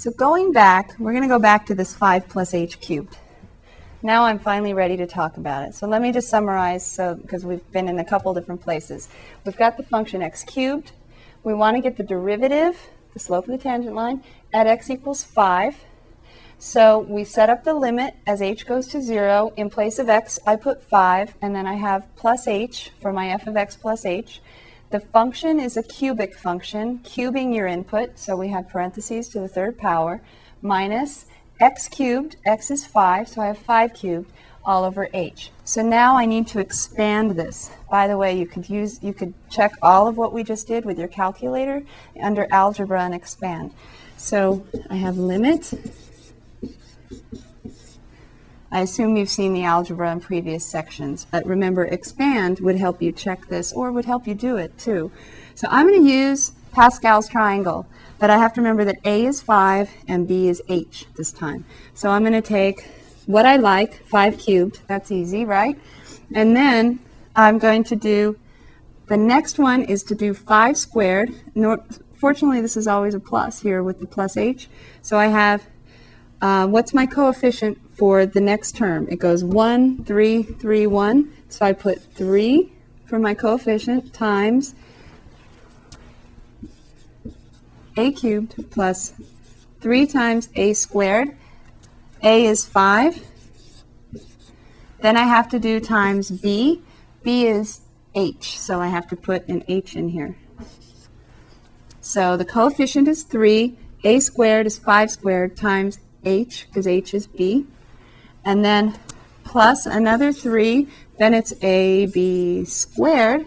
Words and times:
So 0.00 0.10
going 0.10 0.52
back, 0.52 0.98
we're 0.98 1.12
going 1.12 1.24
to 1.24 1.28
go 1.28 1.38
back 1.38 1.66
to 1.66 1.74
this 1.74 1.94
5 1.94 2.26
plus 2.26 2.54
h 2.54 2.80
cubed. 2.80 3.18
Now 4.02 4.24
I'm 4.24 4.38
finally 4.38 4.72
ready 4.72 4.96
to 4.96 5.06
talk 5.06 5.36
about 5.36 5.68
it. 5.68 5.74
So 5.74 5.86
let 5.86 6.00
me 6.00 6.10
just 6.10 6.30
summarize 6.30 6.86
so 6.86 7.16
because 7.16 7.44
we've 7.44 7.70
been 7.70 7.86
in 7.86 7.98
a 7.98 8.04
couple 8.06 8.32
different 8.32 8.62
places. 8.62 9.10
We've 9.44 9.58
got 9.58 9.76
the 9.76 9.82
function 9.82 10.22
x 10.22 10.42
cubed. 10.42 10.92
We 11.44 11.52
want 11.52 11.76
to 11.76 11.82
get 11.82 11.98
the 11.98 12.02
derivative, 12.02 12.78
the 13.12 13.18
slope 13.18 13.44
of 13.44 13.50
the 13.50 13.62
tangent 13.62 13.94
line, 13.94 14.24
at 14.54 14.66
x 14.66 14.88
equals 14.88 15.22
5. 15.22 15.76
So 16.58 17.00
we 17.00 17.22
set 17.22 17.50
up 17.50 17.64
the 17.64 17.74
limit 17.74 18.14
as 18.26 18.40
h 18.40 18.66
goes 18.66 18.86
to 18.92 19.02
0. 19.02 19.52
In 19.58 19.68
place 19.68 19.98
of 19.98 20.08
x, 20.08 20.38
I 20.46 20.56
put 20.56 20.82
5, 20.82 21.34
and 21.42 21.54
then 21.54 21.66
I 21.66 21.74
have 21.74 22.08
plus 22.16 22.48
h 22.48 22.90
for 23.02 23.12
my 23.12 23.28
f 23.28 23.46
of 23.46 23.54
x 23.54 23.76
plus 23.76 24.06
h. 24.06 24.40
The 24.90 24.98
function 24.98 25.60
is 25.60 25.76
a 25.76 25.84
cubic 25.84 26.36
function, 26.36 26.98
cubing 27.04 27.54
your 27.54 27.68
input, 27.68 28.18
so 28.18 28.34
we 28.34 28.48
have 28.48 28.68
parentheses 28.68 29.28
to 29.28 29.38
the 29.38 29.46
third 29.46 29.78
power, 29.78 30.20
minus 30.62 31.26
x 31.60 31.86
cubed, 31.86 32.34
x 32.44 32.72
is 32.72 32.86
5, 32.86 33.28
so 33.28 33.40
I 33.40 33.46
have 33.46 33.58
5 33.58 33.94
cubed, 33.94 34.32
all 34.64 34.82
over 34.82 35.08
h. 35.14 35.52
So 35.62 35.80
now 35.80 36.16
I 36.16 36.26
need 36.26 36.48
to 36.48 36.58
expand 36.58 37.32
this. 37.32 37.70
By 37.88 38.08
the 38.08 38.18
way, 38.18 38.36
you 38.36 38.46
could 38.46 38.68
use 38.68 39.00
you 39.00 39.14
could 39.14 39.32
check 39.48 39.72
all 39.80 40.08
of 40.08 40.16
what 40.16 40.32
we 40.32 40.42
just 40.42 40.66
did 40.66 40.84
with 40.84 40.98
your 40.98 41.08
calculator 41.08 41.84
under 42.20 42.48
algebra 42.50 43.02
and 43.02 43.14
expand. 43.14 43.72
So 44.16 44.66
I 44.90 44.96
have 44.96 45.16
limit 45.16 45.72
I 48.72 48.80
assume 48.82 49.16
you've 49.16 49.28
seen 49.28 49.52
the 49.52 49.64
algebra 49.64 50.12
in 50.12 50.20
previous 50.20 50.64
sections, 50.64 51.26
but 51.30 51.44
remember 51.44 51.84
expand 51.84 52.60
would 52.60 52.76
help 52.76 53.02
you 53.02 53.10
check 53.10 53.48
this 53.48 53.72
or 53.72 53.90
would 53.90 54.04
help 54.04 54.28
you 54.28 54.34
do 54.34 54.56
it 54.56 54.78
too. 54.78 55.10
So 55.56 55.66
I'm 55.70 55.88
going 55.88 56.04
to 56.04 56.08
use 56.08 56.52
Pascal's 56.72 57.28
triangle, 57.28 57.86
but 58.20 58.30
I 58.30 58.38
have 58.38 58.52
to 58.54 58.60
remember 58.60 58.84
that 58.84 59.00
A 59.04 59.26
is 59.26 59.40
5 59.40 59.90
and 60.06 60.28
B 60.28 60.48
is 60.48 60.62
H 60.68 61.06
this 61.16 61.32
time. 61.32 61.64
So 61.94 62.10
I'm 62.10 62.22
going 62.22 62.32
to 62.32 62.40
take 62.40 62.84
what 63.26 63.44
I 63.44 63.56
like, 63.56 64.06
5 64.06 64.38
cubed, 64.38 64.80
that's 64.86 65.10
easy, 65.10 65.44
right? 65.44 65.78
And 66.32 66.54
then 66.56 67.00
I'm 67.34 67.58
going 67.58 67.84
to 67.84 67.96
do, 67.96 68.38
the 69.08 69.16
next 69.16 69.58
one 69.58 69.82
is 69.82 70.04
to 70.04 70.14
do 70.14 70.32
5 70.32 70.76
squared. 70.76 71.34
fortunately, 72.14 72.60
this 72.60 72.76
is 72.76 72.86
always 72.86 73.14
a 73.14 73.20
plus 73.20 73.60
here 73.60 73.82
with 73.82 73.98
the 73.98 74.06
plus 74.06 74.36
H. 74.36 74.68
So 75.02 75.18
I 75.18 75.26
have, 75.26 75.66
uh, 76.40 76.66
what's 76.66 76.94
my 76.94 77.06
coefficient 77.06 77.78
for 78.00 78.24
the 78.24 78.40
next 78.40 78.76
term. 78.76 79.06
It 79.10 79.18
goes 79.18 79.44
1, 79.44 80.04
3, 80.04 80.42
3, 80.42 80.86
1. 80.86 81.32
So 81.50 81.66
I 81.66 81.72
put 81.72 82.02
3 82.14 82.72
for 83.04 83.18
my 83.18 83.34
coefficient 83.34 84.14
times 84.14 84.74
a 87.96 88.12
cubed 88.12 88.70
plus 88.70 89.12
3 89.80 90.06
times 90.06 90.48
a 90.54 90.72
squared. 90.72 91.36
a 92.22 92.46
is 92.46 92.64
5. 92.64 93.22
Then 95.02 95.16
I 95.16 95.24
have 95.24 95.48
to 95.50 95.58
do 95.58 95.80
times 95.80 96.30
b. 96.30 96.82
b 97.22 97.46
is 97.46 97.80
h, 98.14 98.58
so 98.58 98.80
I 98.80 98.86
have 98.86 99.08
to 99.08 99.16
put 99.16 99.46
an 99.48 99.62
h 99.68 99.94
in 99.94 100.08
here. 100.08 100.36
So 102.00 102.36
the 102.38 102.46
coefficient 102.46 103.08
is 103.08 103.24
3. 103.24 103.76
a 104.04 104.20
squared 104.20 104.66
is 104.66 104.78
5 104.78 105.10
squared 105.10 105.56
times 105.56 105.98
h, 106.24 106.66
because 106.68 106.86
h 106.86 107.14
is 107.14 107.26
b 107.26 107.66
and 108.44 108.64
then 108.64 108.98
plus 109.44 109.86
another 109.86 110.32
3, 110.32 110.86
then 111.18 111.34
it's 111.34 111.52
ab 111.62 112.64
squared. 112.66 113.46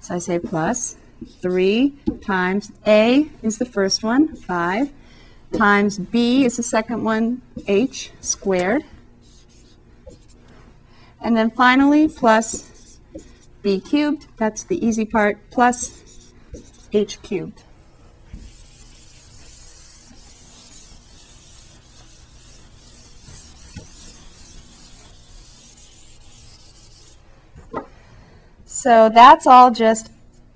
So 0.00 0.16
I 0.16 0.18
say 0.18 0.38
plus 0.38 0.96
3 1.40 1.94
times 2.20 2.72
a 2.86 3.28
is 3.42 3.58
the 3.58 3.64
first 3.64 4.02
one, 4.02 4.36
5, 4.36 4.90
times 5.56 5.98
b 5.98 6.44
is 6.44 6.56
the 6.56 6.62
second 6.62 7.04
one, 7.04 7.42
h 7.66 8.10
squared. 8.20 8.84
And 11.20 11.36
then 11.36 11.50
finally, 11.50 12.08
plus 12.08 12.98
b 13.62 13.80
cubed, 13.80 14.26
that's 14.36 14.64
the 14.64 14.84
easy 14.84 15.04
part, 15.04 15.38
plus 15.50 16.02
h 16.92 17.22
cubed. 17.22 17.62
So 28.82 29.08
that's 29.08 29.46
all 29.46 29.70
just 29.70 30.10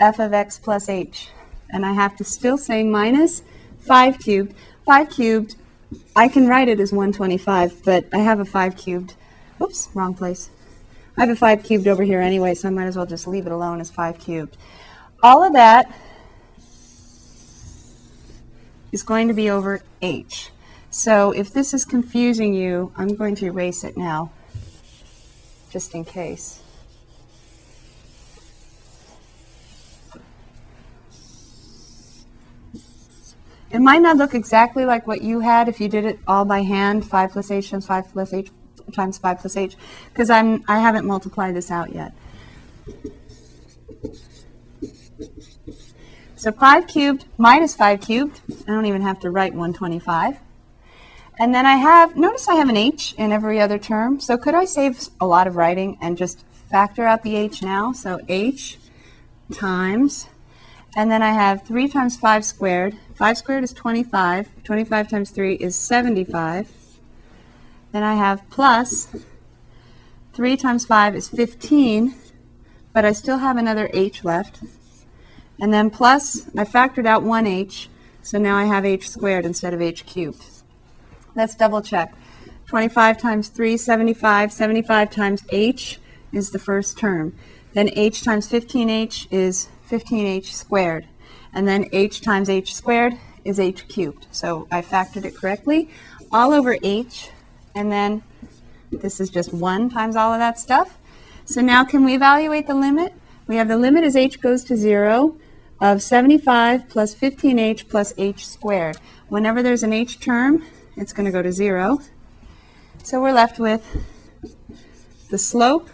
f 0.00 0.18
of 0.18 0.32
x 0.32 0.58
plus 0.58 0.88
h. 0.88 1.28
And 1.70 1.86
I 1.86 1.92
have 1.92 2.16
to 2.16 2.24
still 2.24 2.58
say 2.58 2.82
minus 2.82 3.42
5 3.78 4.18
cubed. 4.18 4.54
5 4.84 5.08
cubed, 5.08 5.54
I 6.16 6.26
can 6.26 6.48
write 6.48 6.68
it 6.68 6.80
as 6.80 6.92
125, 6.92 7.84
but 7.84 8.06
I 8.12 8.18
have 8.18 8.40
a 8.40 8.44
5 8.44 8.76
cubed. 8.76 9.14
Oops, 9.62 9.88
wrong 9.94 10.14
place. 10.14 10.50
I 11.16 11.20
have 11.20 11.30
a 11.30 11.36
5 11.36 11.62
cubed 11.62 11.86
over 11.86 12.02
here 12.02 12.20
anyway, 12.20 12.54
so 12.54 12.66
I 12.66 12.72
might 12.72 12.86
as 12.86 12.96
well 12.96 13.06
just 13.06 13.28
leave 13.28 13.46
it 13.46 13.52
alone 13.52 13.80
as 13.80 13.88
5 13.88 14.18
cubed. 14.18 14.56
All 15.22 15.44
of 15.44 15.52
that 15.52 15.88
is 18.90 19.04
going 19.04 19.28
to 19.28 19.34
be 19.34 19.48
over 19.48 19.80
h. 20.02 20.50
So 20.90 21.30
if 21.30 21.52
this 21.52 21.72
is 21.72 21.84
confusing 21.84 22.52
you, 22.52 22.92
I'm 22.96 23.14
going 23.14 23.36
to 23.36 23.46
erase 23.46 23.84
it 23.84 23.96
now, 23.96 24.32
just 25.70 25.94
in 25.94 26.04
case. 26.04 26.64
It 33.70 33.80
might 33.80 34.00
not 34.00 34.16
look 34.16 34.34
exactly 34.34 34.84
like 34.84 35.06
what 35.06 35.20
you 35.22 35.40
had 35.40 35.68
if 35.68 35.80
you 35.80 35.88
did 35.88 36.04
it 36.04 36.18
all 36.26 36.44
by 36.44 36.62
hand, 36.62 37.06
5 37.06 37.32
plus 37.32 37.50
h 37.50 37.70
times 37.70 37.86
5 37.86 38.12
plus 38.12 38.32
h 38.32 38.50
times 38.94 39.18
5 39.18 39.38
plus 39.40 39.56
h, 39.56 39.76
because 40.12 40.30
I'm 40.30 40.64
I 40.66 40.78
haven't 40.78 41.06
multiplied 41.06 41.54
this 41.54 41.70
out 41.70 41.94
yet. 41.94 42.12
So 46.36 46.52
5 46.52 46.86
cubed 46.86 47.26
minus 47.36 47.74
5 47.76 48.00
cubed, 48.00 48.40
I 48.66 48.72
don't 48.72 48.86
even 48.86 49.02
have 49.02 49.20
to 49.20 49.30
write 49.30 49.52
125. 49.52 50.38
And 51.40 51.54
then 51.54 51.66
I 51.66 51.76
have, 51.76 52.16
notice 52.16 52.48
I 52.48 52.54
have 52.54 52.68
an 52.68 52.76
h 52.76 53.14
in 53.18 53.32
every 53.32 53.60
other 53.60 53.78
term, 53.78 54.18
so 54.18 54.36
could 54.38 54.54
I 54.54 54.64
save 54.64 55.08
a 55.20 55.26
lot 55.26 55.46
of 55.46 55.56
writing 55.56 55.98
and 56.00 56.16
just 56.16 56.44
factor 56.70 57.04
out 57.04 57.22
the 57.22 57.36
h 57.36 57.62
now? 57.62 57.92
So 57.92 58.20
h 58.28 58.78
times 59.52 60.28
and 60.96 61.10
then 61.10 61.22
I 61.22 61.32
have 61.32 61.62
3 61.62 61.88
times 61.88 62.16
5 62.16 62.44
squared. 62.44 62.96
5 63.14 63.38
squared 63.38 63.64
is 63.64 63.72
25. 63.72 64.48
25 64.64 65.08
times 65.08 65.30
3 65.30 65.54
is 65.54 65.76
75. 65.76 66.68
Then 67.92 68.02
I 68.02 68.14
have 68.14 68.48
plus 68.50 69.08
3 70.34 70.56
times 70.56 70.86
5 70.86 71.16
is 71.16 71.28
15, 71.28 72.14
but 72.92 73.04
I 73.04 73.12
still 73.12 73.38
have 73.38 73.56
another 73.56 73.90
h 73.92 74.24
left. 74.24 74.60
And 75.60 75.72
then 75.72 75.90
plus, 75.90 76.46
I 76.56 76.64
factored 76.64 77.06
out 77.06 77.24
1h, 77.24 77.88
so 78.22 78.38
now 78.38 78.56
I 78.56 78.64
have 78.66 78.84
h 78.84 79.08
squared 79.08 79.44
instead 79.44 79.74
of 79.74 79.82
h 79.82 80.06
cubed. 80.06 80.44
Let's 81.34 81.54
double 81.54 81.82
check. 81.82 82.14
25 82.68 83.18
times 83.18 83.48
3, 83.48 83.76
75. 83.76 84.52
75 84.52 85.10
times 85.10 85.42
h 85.50 85.98
is 86.32 86.50
the 86.50 86.58
first 86.58 86.98
term. 86.98 87.34
Then 87.72 87.90
h 87.94 88.22
times 88.22 88.48
15h 88.48 89.26
is 89.30 89.68
15h 89.88 90.46
squared. 90.46 91.06
And 91.52 91.66
then 91.66 91.88
h 91.92 92.20
times 92.20 92.48
h 92.48 92.74
squared 92.74 93.14
is 93.44 93.58
h 93.58 93.88
cubed. 93.88 94.26
So 94.30 94.68
I 94.70 94.82
factored 94.82 95.24
it 95.24 95.34
correctly. 95.34 95.88
All 96.30 96.52
over 96.52 96.76
h, 96.82 97.30
and 97.74 97.90
then 97.90 98.22
this 98.90 99.20
is 99.20 99.30
just 99.30 99.52
1 99.52 99.90
times 99.90 100.16
all 100.16 100.32
of 100.32 100.38
that 100.38 100.58
stuff. 100.58 100.98
So 101.44 101.60
now 101.60 101.84
can 101.84 102.04
we 102.04 102.14
evaluate 102.14 102.66
the 102.66 102.74
limit? 102.74 103.14
We 103.46 103.56
have 103.56 103.68
the 103.68 103.78
limit 103.78 104.04
as 104.04 104.16
h 104.16 104.40
goes 104.40 104.64
to 104.64 104.76
0 104.76 105.36
of 105.80 106.02
75 106.02 106.88
plus 106.88 107.14
15h 107.14 107.88
plus 107.88 108.12
h 108.18 108.46
squared. 108.46 108.98
Whenever 109.28 109.62
there's 109.62 109.82
an 109.82 109.92
h 109.92 110.20
term, 110.20 110.64
it's 110.96 111.12
going 111.12 111.26
to 111.26 111.32
go 111.32 111.42
to 111.42 111.52
0. 111.52 112.00
So 113.02 113.22
we're 113.22 113.32
left 113.32 113.58
with 113.58 114.04
the 115.30 115.38
slope 115.38 115.88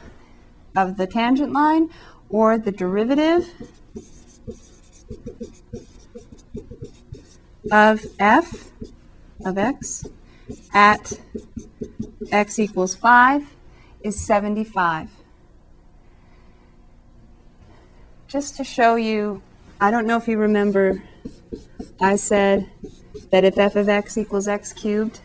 of 0.75 0.97
the 0.97 1.07
tangent 1.07 1.53
line 1.53 1.91
or 2.29 2.59
the 2.59 2.73
derivative 2.73 3.51
of 7.75 8.07
f 8.21 8.71
of 9.45 9.59
x 9.59 10.07
at 10.73 11.19
x 12.31 12.61
equals 12.61 12.95
5 12.95 13.53
is 14.01 14.25
75. 14.25 15.11
Just 18.29 18.57
to 18.59 18.63
show 18.63 18.95
you, 18.95 19.43
I 19.81 19.91
don't 19.91 20.07
know 20.07 20.17
if 20.17 20.29
you 20.29 20.39
remember, 20.39 21.03
I 22.01 22.15
said 22.15 22.71
that 23.33 23.43
if 23.43 23.59
f 23.59 23.75
of 23.75 23.89
x 23.89 24.17
equals 24.17 24.47
x 24.47 24.73
cubed, 24.73 25.19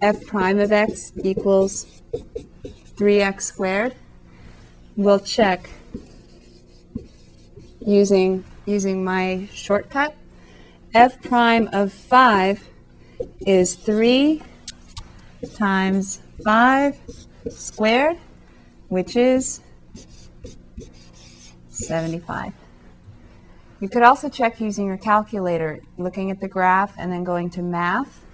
f 0.00 0.24
prime 0.24 0.60
of 0.60 0.70
x 0.70 1.10
equals 1.24 2.00
3x 2.94 3.42
squared. 3.42 3.96
We'll 4.96 5.18
check 5.18 5.68
using 7.80 8.44
using 8.66 9.02
my 9.02 9.48
shortcut, 9.52 10.14
f 10.96 11.20
prime 11.20 11.68
of 11.74 11.92
5 11.92 12.70
is 13.40 13.74
3 13.74 14.42
times 15.54 16.22
5 16.42 16.98
squared, 17.50 18.16
which 18.88 19.14
is 19.14 19.60
75. 21.68 22.54
You 23.78 23.90
could 23.90 24.04
also 24.04 24.30
check 24.30 24.58
using 24.58 24.86
your 24.86 24.96
calculator, 24.96 25.80
looking 25.98 26.30
at 26.30 26.40
the 26.40 26.48
graph 26.48 26.94
and 26.96 27.12
then 27.12 27.24
going 27.24 27.50
to 27.50 27.62
math. 27.62 28.24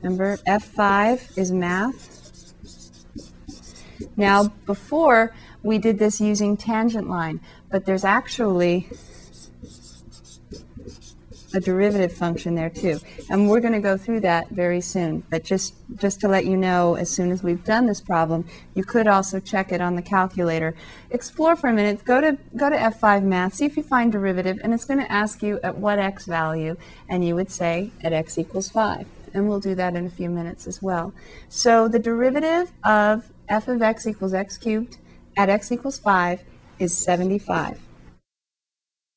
Remember, 0.00 0.36
F5 0.46 1.36
is 1.36 1.50
math. 1.50 2.54
Now, 4.16 4.44
before 4.64 5.34
we 5.64 5.78
did 5.78 5.98
this 5.98 6.20
using 6.20 6.56
tangent 6.56 7.08
line, 7.08 7.40
but 7.68 7.84
there's 7.84 8.04
actually 8.04 8.88
a 11.54 11.60
derivative 11.60 12.12
function 12.12 12.54
there 12.54 12.70
too. 12.70 12.98
And 13.30 13.48
we're 13.48 13.60
going 13.60 13.72
to 13.74 13.80
go 13.80 13.96
through 13.96 14.20
that 14.20 14.48
very 14.50 14.80
soon. 14.80 15.22
But 15.30 15.44
just, 15.44 15.74
just 15.96 16.20
to 16.20 16.28
let 16.28 16.44
you 16.44 16.56
know, 16.56 16.94
as 16.94 17.10
soon 17.10 17.30
as 17.30 17.42
we've 17.42 17.64
done 17.64 17.86
this 17.86 18.00
problem, 18.00 18.46
you 18.74 18.84
could 18.84 19.06
also 19.06 19.40
check 19.40 19.72
it 19.72 19.80
on 19.80 19.96
the 19.96 20.02
calculator. 20.02 20.74
Explore 21.10 21.56
for 21.56 21.68
a 21.68 21.72
minute, 21.72 22.04
go 22.04 22.20
to, 22.20 22.38
go 22.56 22.70
to 22.70 22.76
F5 22.76 23.22
Math, 23.22 23.54
see 23.54 23.64
if 23.64 23.76
you 23.76 23.82
find 23.82 24.12
derivative, 24.12 24.58
and 24.62 24.72
it's 24.72 24.84
going 24.84 25.00
to 25.00 25.10
ask 25.10 25.42
you 25.42 25.60
at 25.62 25.76
what 25.76 25.98
x 25.98 26.26
value, 26.26 26.76
and 27.08 27.24
you 27.24 27.34
would 27.34 27.50
say 27.50 27.90
at 28.02 28.12
x 28.12 28.38
equals 28.38 28.68
5. 28.68 29.06
And 29.34 29.48
we'll 29.48 29.60
do 29.60 29.74
that 29.74 29.94
in 29.94 30.06
a 30.06 30.10
few 30.10 30.28
minutes 30.28 30.66
as 30.66 30.82
well. 30.82 31.14
So 31.48 31.88
the 31.88 31.98
derivative 31.98 32.72
of 32.84 33.30
f 33.48 33.68
of 33.68 33.82
x 33.82 34.06
equals 34.06 34.34
x 34.34 34.58
cubed 34.58 34.98
at 35.36 35.48
x 35.48 35.72
equals 35.72 35.98
5 35.98 36.42
is 36.78 36.96
75. 36.96 37.78